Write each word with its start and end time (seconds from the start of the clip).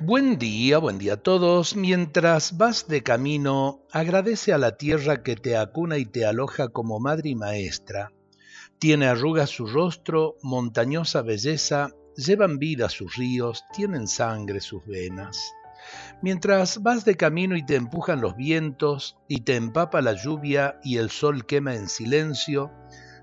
Buen 0.00 0.38
día, 0.38 0.78
buen 0.78 0.96
día 0.98 1.14
a 1.14 1.16
todos. 1.16 1.74
Mientras 1.74 2.56
vas 2.56 2.86
de 2.86 3.02
camino, 3.02 3.82
agradece 3.90 4.52
a 4.52 4.58
la 4.58 4.76
tierra 4.76 5.24
que 5.24 5.34
te 5.34 5.56
acuna 5.56 5.98
y 5.98 6.04
te 6.04 6.24
aloja 6.24 6.68
como 6.68 7.00
madre 7.00 7.30
y 7.30 7.34
maestra. 7.34 8.12
Tiene 8.78 9.06
arrugas 9.06 9.50
su 9.50 9.66
rostro, 9.66 10.36
montañosa 10.40 11.22
belleza, 11.22 11.90
llevan 12.16 12.60
vida 12.60 12.88
sus 12.90 13.16
ríos, 13.16 13.64
tienen 13.72 14.06
sangre 14.06 14.60
sus 14.60 14.86
venas. 14.86 15.52
Mientras 16.22 16.80
vas 16.80 17.04
de 17.04 17.16
camino 17.16 17.56
y 17.56 17.66
te 17.66 17.74
empujan 17.74 18.20
los 18.20 18.36
vientos, 18.36 19.16
y 19.26 19.40
te 19.40 19.56
empapa 19.56 20.00
la 20.00 20.12
lluvia 20.12 20.78
y 20.84 20.98
el 20.98 21.10
sol 21.10 21.44
quema 21.44 21.74
en 21.74 21.88
silencio, 21.88 22.70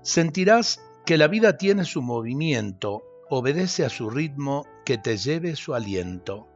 sentirás 0.02 0.82
que 1.06 1.16
la 1.16 1.28
vida 1.28 1.56
tiene 1.56 1.86
su 1.86 2.02
movimiento, 2.02 3.02
obedece 3.30 3.86
a 3.86 3.88
su 3.88 4.10
ritmo, 4.10 4.66
que 4.84 4.98
te 4.98 5.16
lleve 5.16 5.56
su 5.56 5.74
aliento. 5.74 6.48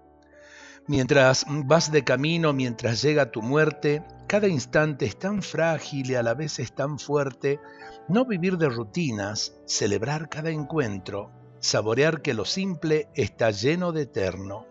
Mientras 0.91 1.47
vas 1.49 1.93
de 1.93 2.03
camino, 2.03 2.53
mientras 2.53 3.01
llega 3.01 3.31
tu 3.31 3.43
muerte, 3.43 4.03
cada 4.27 4.49
instante 4.49 5.07
es 5.07 5.17
tan 5.17 5.41
frágil 5.41 6.11
y 6.11 6.17
a 6.17 6.23
la 6.25 6.35
vez 6.35 6.59
es 6.59 6.73
tan 6.73 6.99
fuerte, 6.99 7.61
no 8.09 8.25
vivir 8.25 8.59
de 8.59 8.69
rutinas, 8.69 9.55
celebrar 9.67 10.29
cada 10.29 10.51
encuentro, 10.51 11.31
saborear 11.61 12.23
que 12.23 12.35
lo 12.35 12.45
simple 12.45 13.09
está 13.15 13.53
lleno 13.53 13.93
de 13.93 14.03
eterno. 14.03 14.67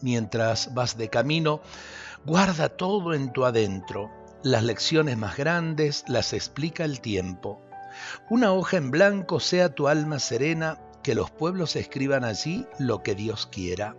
Mientras 0.00 0.72
vas 0.74 0.96
de 0.96 1.10
camino, 1.10 1.60
guarda 2.24 2.68
todo 2.68 3.12
en 3.12 3.32
tu 3.32 3.44
adentro, 3.44 4.12
las 4.44 4.62
lecciones 4.62 5.18
más 5.18 5.36
grandes 5.36 6.04
las 6.06 6.34
explica 6.34 6.84
el 6.84 7.00
tiempo. 7.00 7.60
Una 8.30 8.52
hoja 8.52 8.76
en 8.76 8.92
blanco 8.92 9.40
sea 9.40 9.74
tu 9.74 9.88
alma 9.88 10.20
serena, 10.20 10.78
que 11.02 11.16
los 11.16 11.32
pueblos 11.32 11.74
escriban 11.74 12.22
allí 12.22 12.64
lo 12.78 13.02
que 13.02 13.16
Dios 13.16 13.48
quiera. 13.50 13.96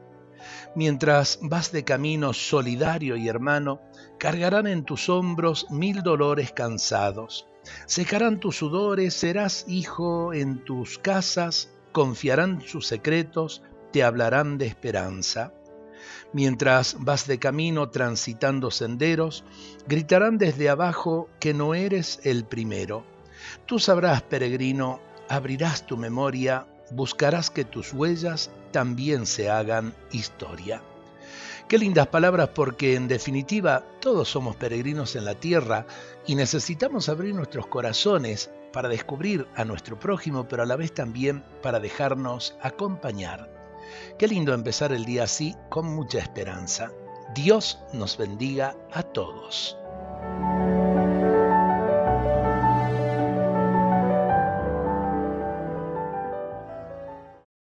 Mientras 0.75 1.39
vas 1.41 1.71
de 1.71 1.83
camino 1.83 2.33
solidario 2.33 3.15
y 3.15 3.27
hermano, 3.27 3.81
cargarán 4.19 4.67
en 4.67 4.83
tus 4.83 5.09
hombros 5.09 5.69
mil 5.69 6.03
dolores 6.03 6.51
cansados. 6.51 7.47
Secarán 7.85 8.39
tus 8.39 8.57
sudores, 8.57 9.13
serás 9.13 9.65
hijo 9.67 10.33
en 10.33 10.63
tus 10.63 10.97
casas, 10.97 11.69
confiarán 11.91 12.61
sus 12.61 12.87
secretos, 12.87 13.61
te 13.91 14.03
hablarán 14.03 14.57
de 14.57 14.67
esperanza. 14.67 15.53
Mientras 16.33 16.97
vas 16.99 17.27
de 17.27 17.39
camino 17.39 17.89
transitando 17.89 18.71
senderos, 18.71 19.43
gritarán 19.87 20.37
desde 20.37 20.69
abajo 20.69 21.29
que 21.39 21.53
no 21.53 21.73
eres 21.73 22.19
el 22.23 22.45
primero. 22.45 23.05
Tú 23.65 23.79
sabrás, 23.79 24.21
peregrino, 24.23 24.99
abrirás 25.29 25.85
tu 25.85 25.97
memoria, 25.97 26.67
buscarás 26.91 27.49
que 27.49 27.65
tus 27.65 27.93
huellas 27.93 28.49
también 28.71 29.25
se 29.25 29.49
hagan 29.49 29.93
historia. 30.11 30.81
Qué 31.67 31.77
lindas 31.77 32.07
palabras 32.07 32.49
porque 32.55 32.95
en 32.95 33.09
definitiva 33.09 33.83
todos 33.99 34.29
somos 34.29 34.55
peregrinos 34.55 35.15
en 35.17 35.25
la 35.25 35.35
tierra 35.35 35.85
y 36.25 36.35
necesitamos 36.35 37.09
abrir 37.09 37.35
nuestros 37.35 37.67
corazones 37.67 38.49
para 38.71 38.87
descubrir 38.87 39.47
a 39.55 39.65
nuestro 39.65 39.99
prójimo, 39.99 40.47
pero 40.47 40.63
a 40.63 40.65
la 40.65 40.77
vez 40.77 40.93
también 40.93 41.43
para 41.61 41.79
dejarnos 41.79 42.55
acompañar. 42.61 43.49
Qué 44.17 44.27
lindo 44.27 44.53
empezar 44.53 44.93
el 44.93 45.03
día 45.03 45.23
así 45.23 45.55
con 45.69 45.87
mucha 45.87 46.19
esperanza. 46.19 46.91
Dios 47.35 47.79
nos 47.91 48.17
bendiga 48.17 48.75
a 48.93 49.03
todos. 49.03 49.77